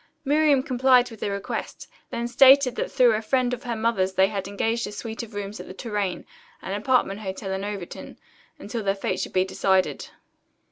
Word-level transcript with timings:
Miriam 0.25 0.63
complied 0.63 1.11
with 1.11 1.19
the 1.19 1.29
request, 1.29 1.87
then 2.09 2.27
stated 2.27 2.75
that 2.75 2.91
through 2.91 3.13
a 3.13 3.21
friend 3.21 3.53
of 3.53 3.61
her 3.61 3.75
mother's 3.75 4.13
they 4.13 4.29
had 4.29 4.47
engaged 4.47 4.87
a 4.87 4.91
suite 4.91 5.21
of 5.21 5.35
rooms 5.35 5.59
at 5.59 5.67
the 5.67 5.75
Tourraine, 5.75 6.25
an 6.63 6.73
apartment 6.73 7.19
hotel 7.19 7.51
in 7.51 7.63
Overton, 7.63 8.17
until 8.57 8.81
their 8.81 8.95
fate 8.95 9.19
should 9.19 9.31
be 9.33 9.45
decided. 9.45 10.09